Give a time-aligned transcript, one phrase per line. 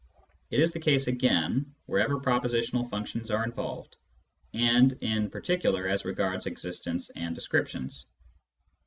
[0.49, 3.97] It is the case, again, wherever propositional functions are involved,
[4.51, 8.07] and in particular as regards existence and descriptions.